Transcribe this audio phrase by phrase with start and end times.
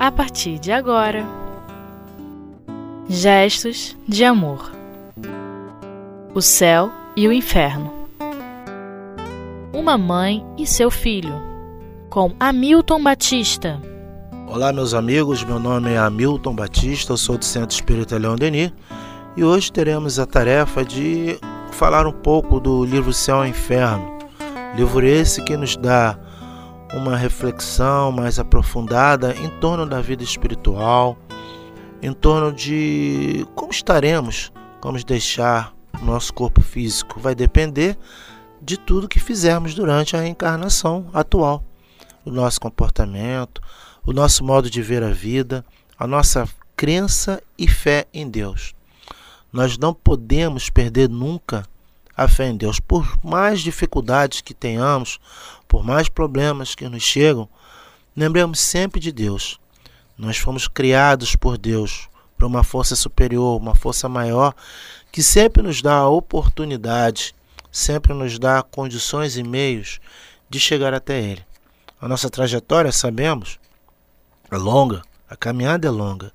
[0.00, 1.26] a partir de agora.
[3.06, 4.72] Gestos de amor.
[6.34, 7.92] O céu e o inferno.
[9.74, 11.34] Uma mãe e seu filho,
[12.08, 13.78] com Hamilton Batista.
[14.48, 15.44] Olá, meus amigos.
[15.44, 18.72] Meu nome é Hamilton Batista, eu sou do Centro Espírita Leão Denis
[19.36, 21.38] e hoje teremos a tarefa de
[21.72, 24.18] falar um pouco do livro Céu e Inferno.
[24.74, 26.18] Livro esse que nos dá
[26.92, 31.16] uma reflexão mais aprofundada em torno da vida espiritual,
[32.02, 37.20] em torno de como estaremos, como deixar nosso corpo físico.
[37.20, 37.96] Vai depender
[38.60, 41.64] de tudo que fizermos durante a reencarnação atual,
[42.24, 43.60] o nosso comportamento,
[44.04, 45.64] o nosso modo de ver a vida,
[45.98, 48.74] a nossa crença e fé em Deus.
[49.52, 51.64] Nós não podemos perder nunca
[52.20, 52.78] a fé em Deus.
[52.78, 55.18] Por mais dificuldades que tenhamos,
[55.66, 57.48] por mais problemas que nos chegam,
[58.14, 59.58] lembremos sempre de Deus.
[60.18, 64.54] Nós fomos criados por Deus, por uma força superior, uma força maior,
[65.10, 67.34] que sempre nos dá a oportunidade,
[67.72, 69.98] sempre nos dá condições e meios
[70.50, 71.42] de chegar até Ele.
[71.98, 73.58] A nossa trajetória, sabemos,
[74.50, 76.30] é longa, a caminhada é longa,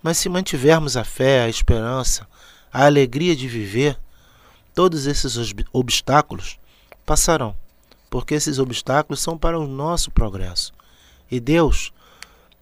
[0.00, 2.28] mas se mantivermos a fé, a esperança,
[2.72, 3.98] a alegria de viver,
[4.76, 6.58] todos esses obstáculos
[7.06, 7.56] passarão,
[8.10, 10.74] porque esses obstáculos são para o nosso progresso.
[11.30, 11.94] E Deus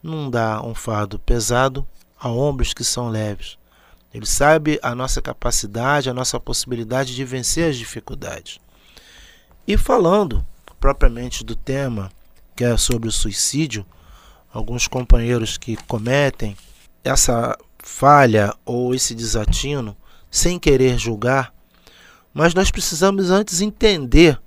[0.00, 1.84] não dá um fardo pesado
[2.16, 3.58] a ombros que são leves.
[4.12, 8.60] Ele sabe a nossa capacidade, a nossa possibilidade de vencer as dificuldades.
[9.66, 10.46] E falando
[10.78, 12.12] propriamente do tema
[12.54, 13.84] que é sobre o suicídio,
[14.52, 16.56] alguns companheiros que cometem
[17.02, 19.96] essa falha ou esse desatino
[20.30, 21.52] sem querer julgar,
[22.34, 24.40] mas nós precisamos antes entender,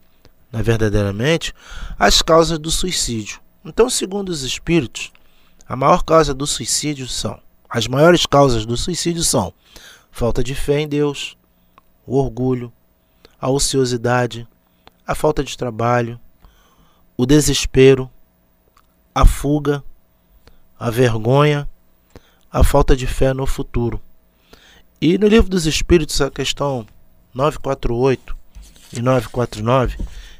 [0.51, 1.53] na verdadeiramente,
[1.97, 3.39] as causas do suicídio.
[3.63, 5.11] Então, segundo os espíritos,
[5.67, 7.39] a maior causa do suicídio são,
[7.69, 9.53] as maiores causas do suicídio são
[10.11, 11.37] falta de fé em Deus,
[12.05, 12.73] o orgulho,
[13.39, 14.47] a ociosidade,
[15.05, 16.19] a falta de trabalho,
[17.15, 18.09] o desespero,
[19.13, 19.83] a fuga,
[20.79, 21.69] a vergonha,
[22.51, 24.01] a falta de fé no futuro.
[24.99, 26.87] E no livro dos Espíritos, a questão
[27.37, 28.35] 948
[28.93, 29.97] e 949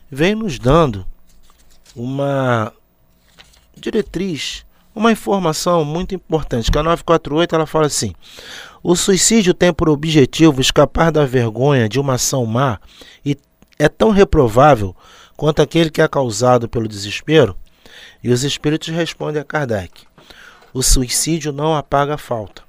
[0.09, 1.05] vem nos dando
[1.95, 2.73] uma
[3.75, 4.65] diretriz,
[4.95, 8.15] uma informação muito importante, que a 948 ela fala assim:
[8.81, 12.79] o suicídio tem por objetivo escapar da vergonha de uma ação má
[13.23, 13.37] e
[13.77, 14.95] é tão reprovável
[15.35, 17.55] quanto aquele que é causado pelo desespero?
[18.23, 20.03] E os espíritos respondem a Kardec:
[20.73, 22.63] o suicídio não apaga a falta.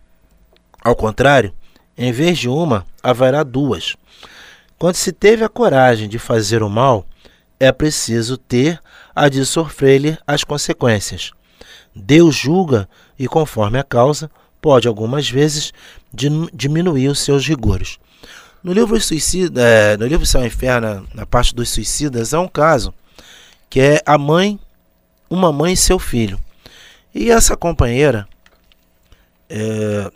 [0.84, 1.54] Ao contrário,
[1.98, 3.96] em vez de uma, haverá duas.
[4.78, 7.04] Quando se teve a coragem de fazer o mal,
[7.58, 8.80] é preciso ter
[9.14, 11.32] a de sofrer-lhe as consequências.
[11.92, 12.88] Deus julga
[13.18, 15.72] e, conforme a causa, pode algumas vezes
[16.54, 17.98] diminuir os seus rigores.
[18.62, 22.48] No livro Suicida, é, no livro Céu e Inferno, na parte dos suicidas, há um
[22.48, 22.94] caso
[23.68, 24.58] que é a mãe,
[25.28, 26.38] uma mãe e seu filho.
[27.14, 28.28] E essa companheira,
[29.48, 30.10] é,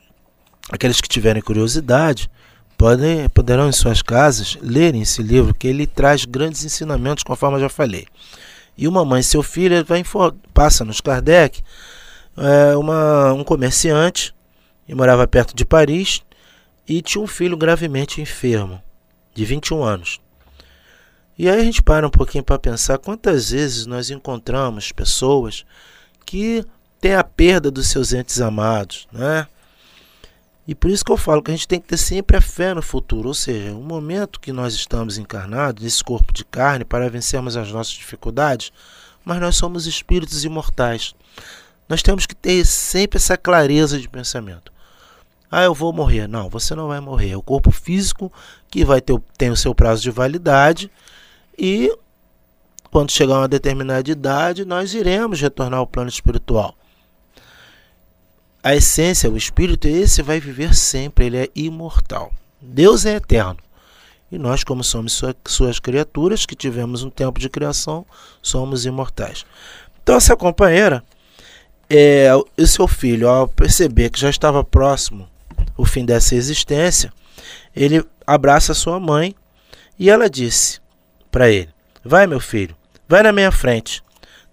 [0.73, 2.31] aqueles que tiverem curiosidade,
[2.79, 7.61] podem, poderão em suas casas lerem esse livro, que ele traz grandes ensinamentos, conforme eu
[7.61, 8.07] já falei.
[8.77, 10.03] E uma mãe e seu filho vai
[10.55, 11.63] passa nos Kardec,
[12.39, 14.35] é, uma, um comerciante,
[14.89, 16.23] e morava perto de Paris,
[16.89, 18.83] e tinha um filho gravemente enfermo,
[19.35, 20.21] de 21 anos.
[21.39, 25.67] E aí a gente para um pouquinho para pensar quantas vezes nós encontramos pessoas
[26.25, 26.65] que
[26.99, 29.47] têm a perda dos seus entes amados, né?
[30.67, 32.73] E por isso que eu falo que a gente tem que ter sempre a fé
[32.73, 37.11] no futuro, ou seja, o momento que nós estamos encarnados, nesse corpo de carne, para
[37.11, 38.73] vencermos as nossas dificuldades,
[39.25, 41.15] mas nós somos espíritos imortais.
[41.89, 44.73] Nós temos que ter sempre essa clareza de pensamento.
[45.51, 46.29] Ah, eu vou morrer.
[46.29, 47.31] Não, você não vai morrer.
[47.31, 48.33] É o corpo físico
[48.71, 50.91] que vai ter tem o seu prazo de validade
[51.59, 51.95] e
[52.91, 56.75] quando chegar a uma determinada idade, nós iremos retornar ao plano espiritual
[58.63, 62.33] a essência, o espírito, esse vai viver sempre, ele é imortal.
[62.61, 63.59] Deus é eterno.
[64.31, 68.07] E nós, como somos suas criaturas, que tivemos um tempo de criação,
[68.41, 69.45] somos imortais.
[70.03, 71.03] Então, essa companheira,
[71.91, 75.29] é, o seu filho, ao perceber que já estava próximo
[75.77, 77.13] o fim dessa existência,
[77.75, 79.35] ele abraça sua mãe
[79.99, 80.81] e ela disse
[81.31, 81.69] para ele:
[82.05, 82.75] Vai, meu filho,
[83.09, 84.03] vai na minha frente,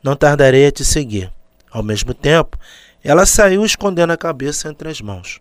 [0.04, 1.32] não tardarei a te seguir.
[1.72, 2.58] Ao mesmo tempo,
[3.04, 5.40] ela saiu escondendo a cabeça entre as mãos.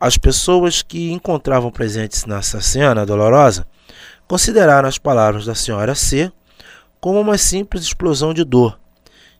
[0.00, 3.66] As pessoas que encontravam presentes nessa cena dolorosa
[4.26, 6.30] consideraram as palavras da senhora C
[7.00, 8.78] como uma simples explosão de dor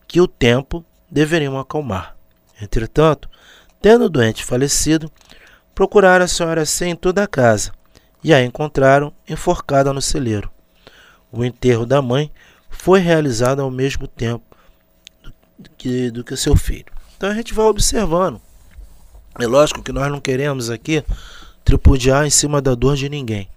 [0.07, 2.17] que o tempo deveriam acalmar.
[2.61, 3.29] Entretanto,
[3.81, 5.11] tendo o doente falecido,
[5.75, 7.73] procuraram a senhora C em toda a casa
[8.23, 10.51] e a encontraram enforcada no celeiro.
[11.33, 12.31] O enterro da mãe
[12.71, 14.45] foi realizado ao mesmo tempo
[15.59, 16.94] do que, do que seu filho.
[17.17, 18.41] Então a gente vai observando.
[19.39, 21.05] É lógico que nós não queremos aqui
[21.65, 23.49] tripudiar em cima da dor de ninguém.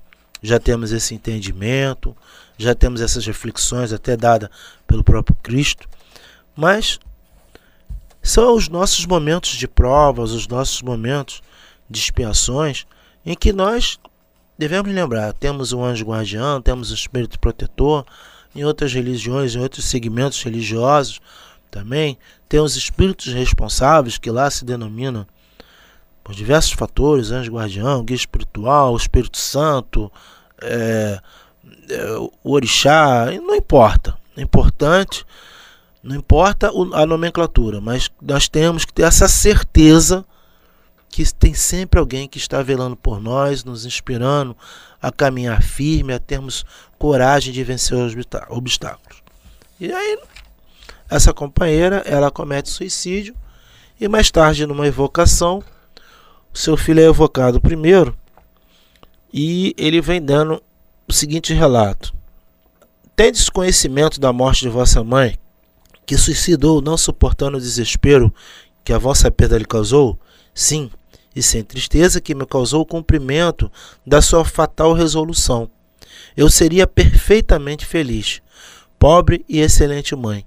[0.41, 2.15] Já temos esse entendimento,
[2.57, 4.49] já temos essas reflexões até dadas
[4.87, 5.87] pelo próprio Cristo,
[6.55, 6.99] mas
[8.21, 11.41] são os nossos momentos de provas, os nossos momentos
[11.89, 12.85] de expiações
[13.25, 13.99] em que nós
[14.57, 18.05] devemos lembrar, temos o anjo guardião, temos o espírito protetor,
[18.55, 21.19] em outras religiões, em outros segmentos religiosos
[21.69, 22.17] também,
[22.47, 25.25] tem os espíritos responsáveis que lá se denominam
[26.23, 30.11] por diversos fatores, anjo guardião, guia espiritual, Espírito Santo,
[30.61, 31.19] é,
[31.89, 34.17] é, o orixá, não importa.
[34.35, 35.25] É importante,
[36.03, 40.25] não importa a nomenclatura, mas nós temos que ter essa certeza
[41.09, 44.55] que tem sempre alguém que está velando por nós, nos inspirando
[45.01, 46.65] a caminhar firme, a termos
[46.99, 48.13] coragem de vencer os
[48.49, 49.23] obstáculos.
[49.79, 50.19] E aí,
[51.09, 53.35] essa companheira, ela comete suicídio
[53.99, 55.63] e mais tarde, numa evocação,
[56.53, 58.15] seu filho é evocado primeiro
[59.33, 60.61] e ele vem dando
[61.07, 62.13] o seguinte relato:
[63.15, 65.37] Tendes conhecimento da morte de vossa mãe,
[66.05, 68.33] que suicidou não suportando o desespero
[68.83, 70.19] que a vossa perda lhe causou?
[70.53, 70.89] Sim,
[71.35, 73.71] e sem tristeza que me causou o cumprimento
[74.05, 75.69] da sua fatal resolução.
[76.35, 78.41] Eu seria perfeitamente feliz,
[78.97, 80.45] pobre e excelente mãe.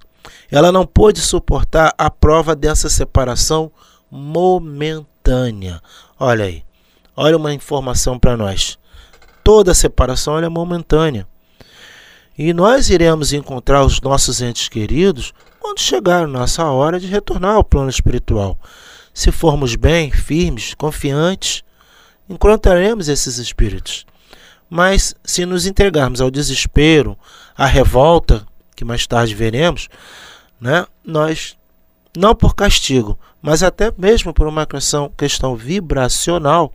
[0.51, 3.71] Ela não pôde suportar a prova dessa separação
[4.11, 5.81] momentânea.
[6.19, 6.65] Olha aí,
[7.17, 8.79] olha uma informação para nós.
[9.45, 11.27] Toda separação é momentânea.
[12.37, 17.55] E nós iremos encontrar os nossos entes queridos quando chegar a nossa hora de retornar
[17.55, 18.59] ao plano espiritual.
[19.13, 21.63] Se formos bem, firmes, confiantes,
[22.29, 24.07] encontraremos esses espíritos.
[24.69, 27.17] Mas se nos entregarmos ao desespero,
[27.57, 29.89] à revolta, que mais tarde veremos,
[30.61, 31.57] né, nós,
[32.17, 36.73] não por castigo, mas até mesmo por uma questão, questão vibracional,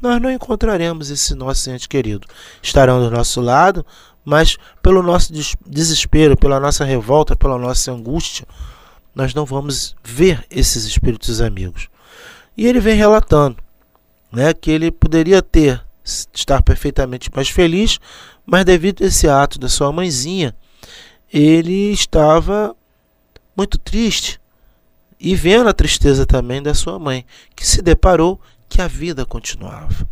[0.00, 2.26] nós não encontraremos esse nosso ente querido.
[2.62, 3.84] Estarão do nosso lado,
[4.24, 5.32] mas pelo nosso
[5.66, 8.46] desespero, pela nossa revolta, pela nossa angústia,
[9.14, 11.88] nós não vamos ver esses espíritos amigos.
[12.56, 13.56] E ele vem relatando
[14.32, 15.82] né, que ele poderia ter
[16.32, 17.98] estar perfeitamente mais feliz,
[18.44, 20.54] mas devido a esse ato da sua mãezinha,
[21.32, 22.76] ele estava
[23.56, 24.40] muito triste
[25.18, 27.24] e vendo a tristeza também da sua mãe,
[27.54, 30.06] que se deparou que a vida continuava.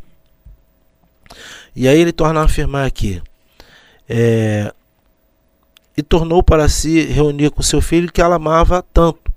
[1.77, 3.23] E aí ele torna a afirmar aqui:
[4.09, 4.73] é,
[5.97, 9.33] e tornou para si reunir com seu filho que ela amava tanto.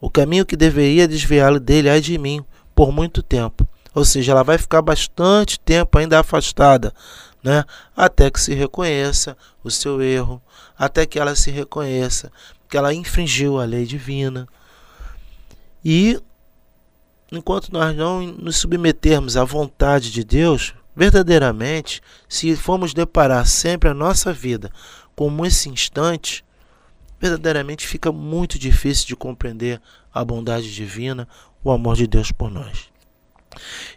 [0.00, 2.44] O caminho que deveria desviá-lo dele é de mim
[2.74, 3.68] por muito tempo.
[3.94, 6.92] Ou seja, ela vai ficar bastante tempo ainda afastada,
[7.42, 7.64] né?
[7.96, 10.42] Até que se reconheça o seu erro,
[10.78, 12.32] até que ela se reconheça
[12.72, 14.48] que ela infringiu a lei divina.
[15.84, 16.18] E
[17.30, 23.94] enquanto nós não nos submetermos à vontade de Deus, verdadeiramente, se formos deparar sempre a
[23.94, 24.72] nossa vida
[25.14, 26.42] como esse instante,
[27.20, 29.78] verdadeiramente fica muito difícil de compreender
[30.10, 31.28] a bondade divina,
[31.62, 32.86] o amor de Deus por nós.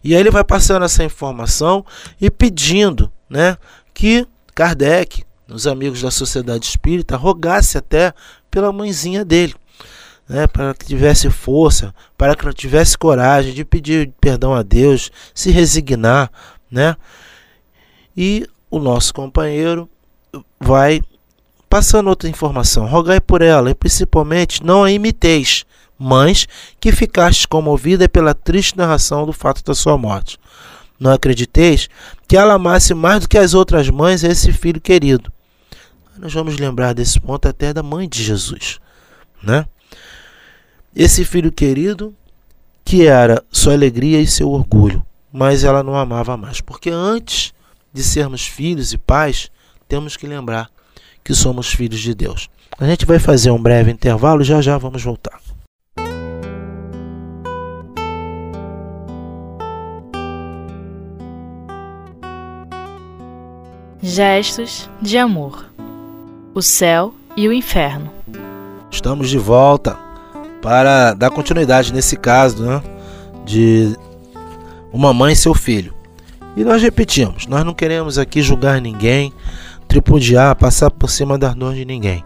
[0.03, 1.86] E aí ele vai passando essa informação
[2.20, 3.58] e pedindo né,
[3.94, 8.14] que Kardec, os amigos da Sociedade Espírita, rogasse até
[8.50, 9.54] pela mãezinha dele,
[10.28, 15.52] né, para que tivesse força, para que tivesse coragem de pedir perdão a Deus, se
[15.52, 16.32] resignar,
[16.72, 16.96] né?
[18.18, 19.90] E o nosso companheiro
[20.60, 21.02] vai
[21.70, 22.88] passando outra informação.
[22.88, 25.66] Rogai por ela e principalmente não a imiteis,
[26.00, 26.48] mães
[26.80, 30.40] que ficastes comovida pela triste narração do fato da sua morte.
[31.00, 31.90] Não acrediteis
[32.28, 35.32] que ela amasse mais do que as outras mães esse filho querido.
[36.17, 38.79] Nós vamos lembrar desse ponto até da mãe de Jesus,
[39.43, 39.65] né?
[40.95, 42.15] Esse filho querido
[42.86, 47.53] que era sua alegria e seu orgulho, mas ela não amava mais, porque antes
[47.91, 49.51] de sermos filhos e pais,
[49.89, 50.69] temos que lembrar
[51.22, 52.50] que somos filhos de Deus.
[52.77, 55.41] A gente vai fazer um breve intervalo e já já vamos voltar.
[64.01, 65.75] Gestos de amor.
[66.56, 68.10] O céu e o inferno.
[68.90, 70.00] Estamos de volta
[70.62, 72.82] para dar continuidade nesse caso, né,
[73.44, 73.94] de
[74.94, 75.94] uma mãe e seu filho.
[76.56, 79.34] E nós repetimos, nós não queremos aqui julgar ninguém,
[79.86, 82.24] tripudiar, passar por cima das dores de ninguém.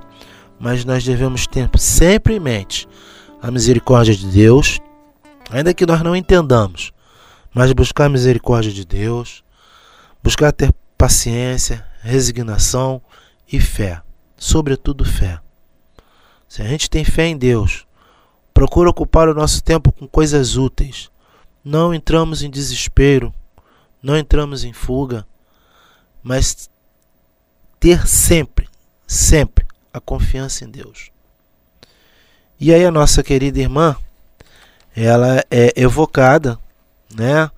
[0.60, 2.88] Mas nós devemos ter sempre em mente
[3.42, 4.80] a misericórdia de Deus,
[5.50, 6.92] ainda que nós não entendamos,
[7.52, 9.44] mas buscar a misericórdia de Deus,
[10.22, 13.02] buscar ter paciência, resignação
[13.52, 14.04] e fé,
[14.40, 15.40] sobretudo fé.
[16.48, 17.86] Se a gente tem fé em Deus,
[18.54, 21.12] procura ocupar o nosso tempo com coisas úteis.
[21.64, 23.34] Não entramos em desespero,
[24.02, 25.28] não entramos em fuga,
[26.24, 26.70] mas
[27.80, 28.68] ter sempre,
[29.06, 31.12] sempre a confiança em Deus.
[32.60, 33.96] E aí a nossa querida irmã,
[34.96, 36.58] ela é evocada,
[37.14, 37.50] né?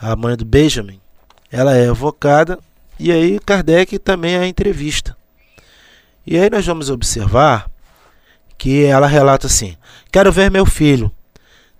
[0.00, 1.00] A mãe do Benjamin,
[1.50, 2.58] ela é evocada
[2.98, 5.16] e aí Kardec também a entrevista.
[6.26, 7.70] E aí nós vamos observar
[8.58, 9.76] que ela relata assim:
[10.10, 11.10] Quero ver meu filho.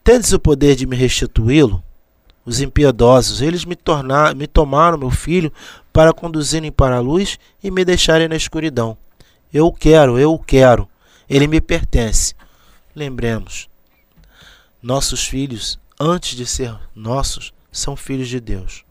[0.04, 1.82] Tendes o poder de me restituí-lo?
[2.44, 5.52] Os impiedosos, eles me, tornar, me tomaram meu filho
[5.92, 8.96] para conduzirem para a luz e me deixarem na escuridão.
[9.52, 10.88] Eu quero, eu quero.
[11.28, 12.34] Ele me pertence.
[12.94, 13.68] Lembremos,
[14.80, 18.84] nossos filhos, antes de ser nossos, são filhos de Deus.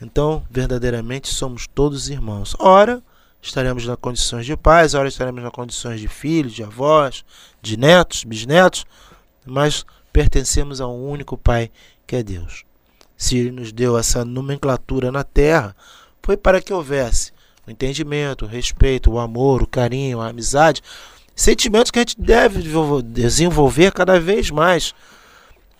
[0.00, 2.56] Então, verdadeiramente somos todos irmãos.
[2.58, 3.02] Ora,
[3.42, 7.24] estaremos nas condições de pais, ora estaremos nas condições de filhos, de avós,
[7.60, 8.86] de netos, bisnetos,
[9.44, 11.70] mas pertencemos a um único Pai
[12.06, 12.64] que é Deus.
[13.16, 15.74] Se Ele nos deu essa nomenclatura na terra,
[16.22, 17.32] foi para que houvesse
[17.66, 20.80] o entendimento, o respeito, o amor, o carinho, a amizade,
[21.34, 22.62] sentimentos que a gente deve
[23.02, 24.94] desenvolver cada vez mais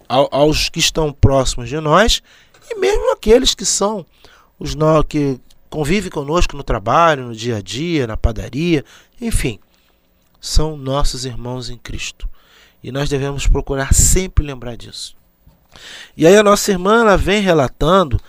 [0.09, 2.23] aos que estão próximos de nós
[2.71, 4.05] e mesmo aqueles que são
[4.59, 4.75] os
[5.09, 5.41] que
[5.73, 8.85] convivem conosco no trabalho, no dia a dia, na padaria,
[9.19, 9.59] enfim,
[10.39, 12.29] são nossos irmãos em Cristo.
[12.85, 15.17] E nós devemos procurar sempre lembrar disso.
[16.15, 18.21] E aí a nossa irmã ela vem relatando,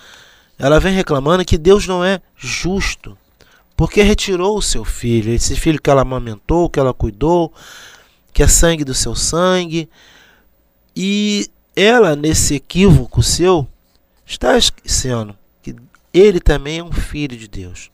[0.58, 3.18] ela vem reclamando que Deus não é justo,
[3.76, 7.54] porque retirou o seu filho, esse filho que ela amamentou, que ela cuidou,
[8.32, 9.90] que é sangue do seu sangue.
[10.96, 13.68] E ela, nesse equívoco seu,
[14.26, 15.43] está esquecendo que
[16.14, 17.90] ele também é um filho de Deus.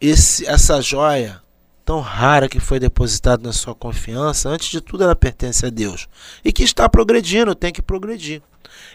[0.00, 1.42] Esse, essa joia
[1.84, 6.08] tão rara que foi depositada na sua confiança, antes de tudo ela pertence a Deus.
[6.44, 8.42] E que está progredindo, tem que progredir.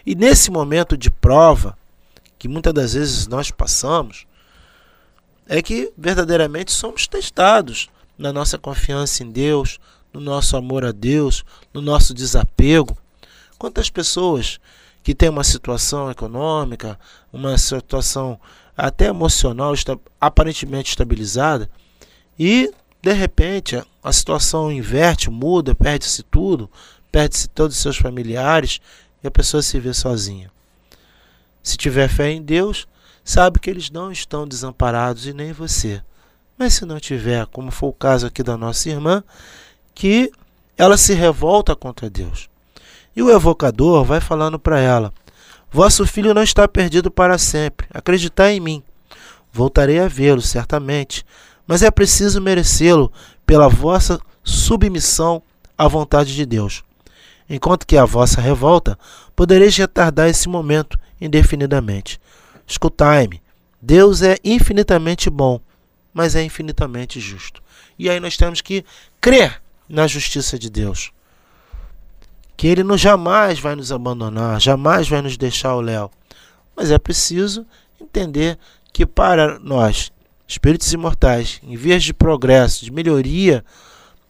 [0.06, 1.78] E nesse momento de prova,
[2.38, 4.26] que muitas das vezes nós passamos,
[5.48, 9.80] é que verdadeiramente somos testados na nossa confiança em Deus,
[10.14, 12.98] no nosso amor a Deus, no nosso desapego.
[13.58, 14.60] Quantas pessoas
[15.04, 16.98] que têm uma situação econômica,
[17.32, 18.40] uma situação
[18.76, 19.74] até emocional
[20.20, 21.70] aparentemente estabilizada
[22.40, 22.72] e
[23.04, 26.72] de repente, a situação inverte, muda, perde-se tudo,
[27.12, 28.80] perde-se todos os seus familiares
[29.22, 30.50] e a pessoa se vê sozinha.
[31.62, 32.88] Se tiver fé em Deus,
[33.22, 36.02] sabe que eles não estão desamparados e nem você.
[36.58, 39.22] Mas se não tiver, como foi o caso aqui da nossa irmã,
[39.94, 40.32] que
[40.78, 42.50] ela se revolta contra Deus.
[43.16, 45.14] E o evocador vai falando para ela:
[45.72, 47.88] Vosso filho não está perdido para sempre.
[47.94, 48.84] Acreditai em mim.
[49.52, 51.26] Voltarei a vê-lo, certamente
[51.68, 53.12] mas é preciso merecê-lo
[53.46, 55.42] pela vossa submissão
[55.78, 56.84] à vontade de Deus.
[57.50, 58.98] Enquanto que a vossa revolta
[59.36, 62.20] podereis retardar esse momento indefinidamente.
[62.68, 63.42] Escutai-me,
[63.82, 65.60] Deus é infinitamente bom,
[66.14, 67.62] mas é infinitamente justo.
[67.98, 68.84] E aí nós temos que
[69.20, 71.12] crer na justiça de Deus.
[72.56, 76.12] Que Ele não jamais vai nos abandonar, jamais vai nos deixar ao léu.
[76.76, 77.66] Mas é preciso
[78.00, 78.58] entender
[78.92, 80.12] que para nós
[80.48, 83.64] espíritos imortais, em vias de progresso, de melhoria,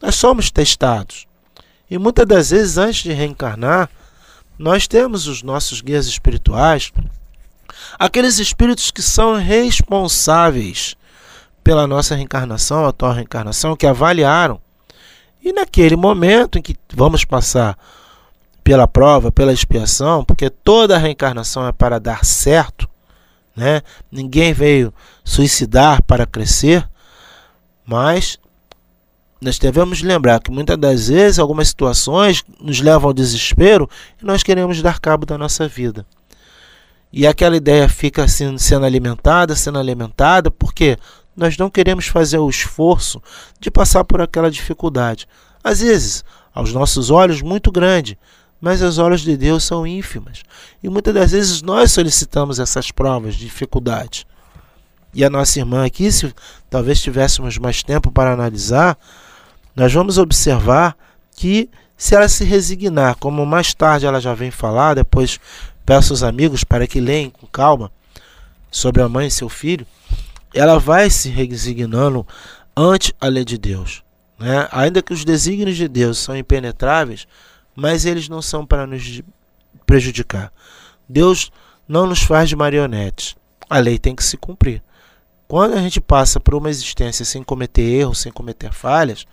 [0.02, 1.26] nós somos testados.
[1.90, 3.90] E muitas das vezes, antes de reencarnar,
[4.58, 6.92] nós temos os nossos guias espirituais,
[8.00, 10.96] aqueles espíritos que são responsáveis
[11.64, 14.62] pela nossa reencarnação, a atual reencarnação, que avaliaram.
[15.44, 17.78] E naquele momento em que vamos passar
[18.64, 22.88] pela prova, pela expiação, porque toda reencarnação é para dar certo,
[23.56, 23.82] né?
[24.12, 24.94] Ninguém veio
[25.24, 26.88] suicidar para crescer,
[27.86, 28.40] mas
[29.42, 33.90] nós devemos lembrar que muitas das vezes algumas situações nos levam ao desespero
[34.22, 36.06] e nós queremos dar cabo da nossa vida.
[37.12, 40.98] E aquela ideia fica assim, sendo alimentada, sendo alimentada, porque
[41.36, 43.22] nós não queremos fazer o esforço
[43.60, 45.28] de passar por aquela dificuldade.
[45.64, 48.18] Às vezes, aos nossos olhos, muito grande,
[48.64, 50.42] mas as horas de Deus são ínfimas.
[50.82, 54.26] E muitas das vezes nós solicitamos essas provas de dificuldade.
[55.14, 56.34] E a nossa irmã aqui, se
[56.70, 58.98] talvez tivéssemos mais tempo para analisar,
[59.76, 60.96] nós vamos observar
[61.36, 65.42] que se ela se resignar, como mais tarde ela já vem falar, depois
[65.86, 67.92] peço aos amigos para que leiam com calma
[68.72, 69.86] sobre a mãe e seu filho,
[70.54, 72.26] ela vai se resignando
[72.78, 74.04] ante a lei de Deus.
[74.40, 74.70] Né?
[74.72, 77.28] Ainda que os desígnios de Deus são impenetráveis,
[77.76, 79.22] mas eles não são para nos
[79.86, 80.52] prejudicar.
[81.08, 81.52] Deus
[81.88, 83.36] não nos faz de marionetes.
[83.70, 84.82] A lei tem que se cumprir.
[85.48, 89.26] Quando a gente passa por uma existência sem cometer erros, sem cometer falhas,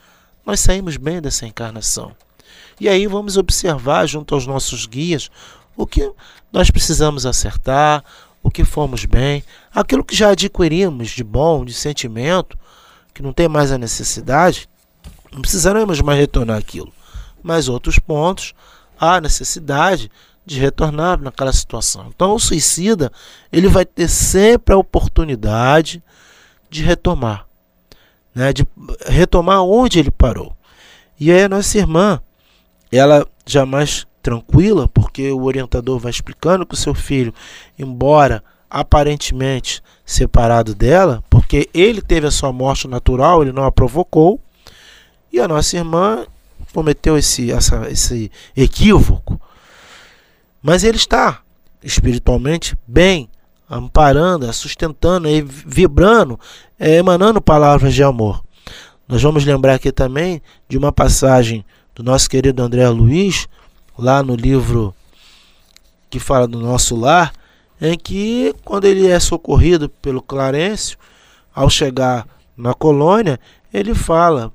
[0.45, 2.15] nós saímos bem dessa encarnação.
[2.81, 5.31] E aí vamos observar junto aos nossos guias
[5.77, 6.11] o que
[6.53, 8.05] nós precisamos acertar,
[8.43, 9.45] o que fomos bem,
[9.75, 12.59] aquilo que já adquirimos de bom, de sentimento,
[13.15, 14.69] que não tem mais a necessidade,
[15.31, 16.93] não precisaremos mais retornar aquilo.
[17.43, 18.55] Mas outros pontos,
[18.99, 20.11] há necessidade
[20.45, 22.11] de retornar naquela situação.
[22.15, 23.13] Então o suicida,
[23.53, 26.03] ele vai ter sempre a oportunidade
[26.69, 27.47] de retomar,
[28.35, 28.53] né?
[28.53, 28.67] de
[29.07, 30.57] retomar onde ele parou.
[31.19, 32.21] E aí a nossa irmã,
[32.91, 37.35] ela jamais tranquila, porque o orientador vai explicando que o seu filho,
[37.79, 44.41] embora aparentemente separado dela, porque ele teve a sua morte natural, ele não a provocou,
[45.33, 46.27] e a nossa irmã
[46.73, 49.41] cometeu esse, essa, esse equívoco.
[50.63, 51.41] Mas ele está
[51.83, 53.29] espiritualmente bem,
[53.69, 56.39] amparando, sustentando, vibrando,
[56.79, 58.43] é, emanando palavras de amor.
[59.09, 63.49] Nós vamos lembrar aqui também de uma passagem do nosso querido André Luiz,
[63.99, 64.95] lá no livro
[66.09, 67.33] que fala do nosso lar,
[67.81, 70.99] em que quando ele é socorrido pelo Clarencio,
[71.55, 73.39] ao chegar na colônia,
[73.73, 74.53] ele fala: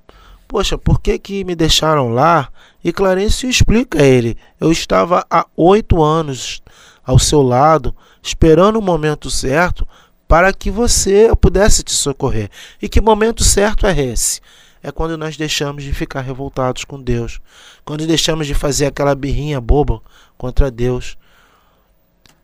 [0.56, 2.48] Poxa, por que, que me deixaram lá?
[2.82, 6.62] E Clarencio explica a ele: Eu estava há oito anos
[7.04, 7.94] ao seu lado,
[8.24, 9.86] esperando o momento certo
[10.30, 12.50] para que você pudesse te socorrer.
[12.82, 14.40] E que momento certo é esse?
[14.82, 17.42] É quando nós deixamos de ficar revoltados com Deus,
[17.84, 20.02] quando deixamos de fazer aquela birrinha boba
[20.38, 21.18] contra Deus.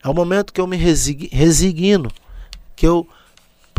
[0.04, 2.12] É o momento que eu me resigno,
[2.76, 3.08] que eu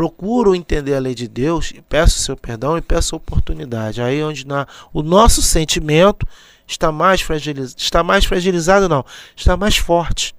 [0.03, 4.03] procuro entender a lei de Deus e peço seu perdão e peço oportunidade.
[4.03, 6.27] Aí onde na, o nosso sentimento
[6.67, 9.05] está mais fragilizado, está mais fragilizado não,
[9.37, 10.35] está mais forte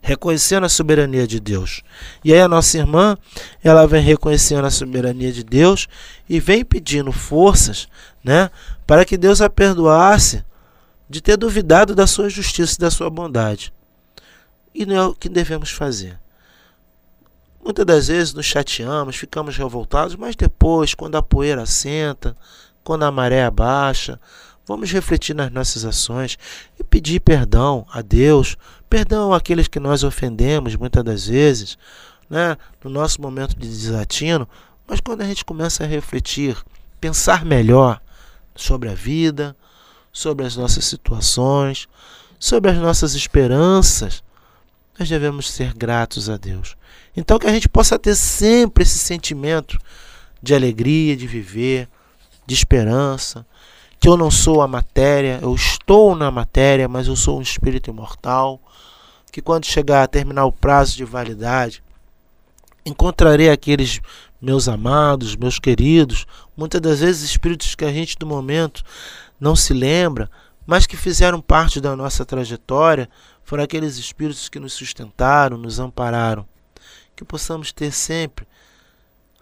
[0.00, 1.82] reconhecendo a soberania de Deus.
[2.24, 3.18] E aí a nossa irmã,
[3.62, 5.88] ela vem reconhecendo a soberania de Deus
[6.28, 7.88] e vem pedindo forças,
[8.22, 8.50] né,
[8.86, 10.44] para que Deus a perdoasse
[11.08, 13.72] de ter duvidado da sua justiça e da sua bondade.
[14.72, 16.20] E não é o que devemos fazer.
[17.62, 22.36] Muitas das vezes nos chateamos, ficamos revoltados, mas depois, quando a poeira assenta,
[22.82, 24.18] quando a maré abaixa,
[24.66, 26.38] vamos refletir nas nossas ações
[26.78, 28.56] e pedir perdão a Deus
[28.90, 31.78] Perdão àqueles que nós ofendemos muitas das vezes,
[32.28, 34.48] né, no nosso momento de desatino,
[34.84, 36.56] mas quando a gente começa a refletir,
[37.00, 38.00] pensar melhor
[38.56, 39.56] sobre a vida,
[40.12, 41.88] sobre as nossas situações,
[42.36, 44.24] sobre as nossas esperanças,
[45.00, 46.76] nós devemos ser gratos a Deus.
[47.16, 49.78] Então que a gente possa ter sempre esse sentimento
[50.42, 51.88] de alegria de viver,
[52.46, 53.46] de esperança,
[53.98, 57.88] que eu não sou a matéria, eu estou na matéria, mas eu sou um espírito
[57.88, 58.60] imortal
[59.32, 61.82] que quando chegar a terminar o prazo de validade,
[62.84, 64.00] encontrarei aqueles
[64.40, 68.82] meus amados, meus queridos, muitas das vezes espíritos que a gente do momento
[69.38, 70.30] não se lembra,
[70.66, 73.08] mas que fizeram parte da nossa trajetória,
[73.50, 76.46] foram aqueles espíritos que nos sustentaram, nos ampararam.
[77.16, 78.46] Que possamos ter sempre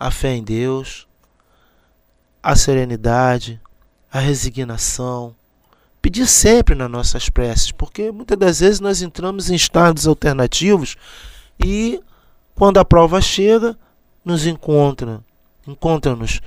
[0.00, 1.06] a fé em Deus,
[2.42, 3.60] a serenidade,
[4.10, 5.36] a resignação,
[6.00, 10.96] pedir sempre nas nossas preces, porque muitas das vezes nós entramos em estados alternativos
[11.62, 12.02] e
[12.54, 13.76] quando a prova chega,
[14.24, 15.22] nos encontra,
[15.66, 16.40] encontra-nos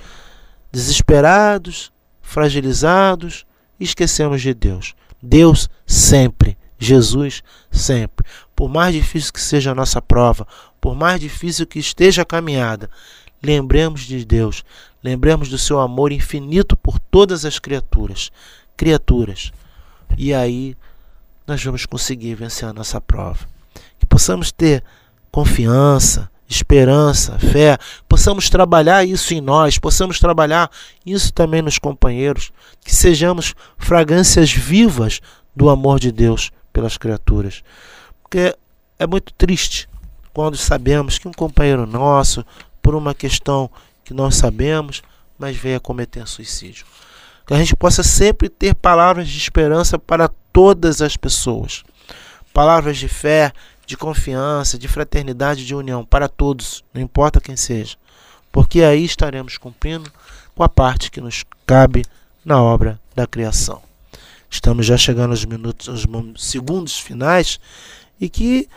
[0.72, 3.46] desesperados, fragilizados,
[3.78, 4.96] esquecemos de Deus.
[5.22, 8.26] Deus sempre, Jesus sempre.
[8.54, 10.46] Por mais difícil que seja a nossa prova,
[10.80, 12.90] por mais difícil que esteja a caminhada,
[13.42, 14.64] lembremos de Deus,
[15.02, 18.30] lembremos do seu amor infinito por todas as criaturas
[18.76, 19.52] criaturas.
[20.18, 20.76] E aí
[21.46, 23.46] nós vamos conseguir vencer a nossa prova.
[23.98, 24.82] Que possamos ter
[25.30, 30.70] confiança, esperança, fé, possamos trabalhar isso em nós, possamos trabalhar
[31.06, 32.52] isso também nos companheiros,
[32.84, 35.20] que sejamos fragrâncias vivas
[35.54, 37.62] do amor de Deus pelas criaturas.
[38.22, 38.56] Porque
[38.98, 39.88] é muito triste
[40.32, 42.44] quando sabemos que um companheiro nosso,
[42.80, 43.70] por uma questão
[44.04, 45.02] que nós sabemos,
[45.38, 46.86] mas veio a cometer suicídio.
[47.46, 51.84] Que a gente possa sempre ter palavras de esperança para todas as pessoas.
[52.52, 53.52] Palavras de fé,
[53.86, 57.96] de confiança, de fraternidade, de união para todos, não importa quem seja.
[58.50, 60.10] Porque aí estaremos cumprindo
[60.54, 62.04] com a parte que nos cabe
[62.44, 63.82] na obra da criação.
[64.52, 66.04] Estamos já chegando aos minutos, aos
[66.36, 67.58] segundos finais
[68.20, 68.68] e que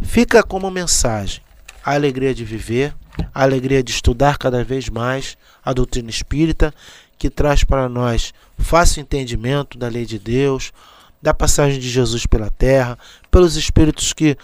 [0.00, 1.42] fica como mensagem
[1.84, 2.94] a alegria de viver,
[3.34, 6.72] a alegria de estudar cada vez mais a doutrina espírita
[7.18, 10.72] que traz para nós fácil entendimento da lei de Deus,
[11.20, 12.96] da passagem de Jesus pela terra,
[13.28, 14.36] pelos espíritos que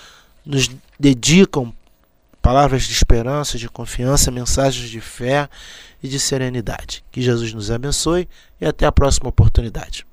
[0.44, 0.68] nos
[0.98, 1.72] dedicam
[2.42, 5.48] palavras de esperança, de confiança, mensagens de fé
[6.02, 7.04] e de serenidade.
[7.12, 8.28] Que Jesus nos abençoe
[8.60, 10.07] e até a próxima oportunidade.